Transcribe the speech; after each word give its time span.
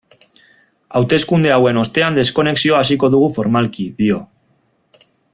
Hauteskunde 0.99 1.51
hauen 1.57 1.81
ostean 1.81 2.17
deskonexioa 2.19 2.79
hasiko 2.85 3.11
dugu 3.17 3.29
formalki, 3.39 3.87
dio. 4.03 4.19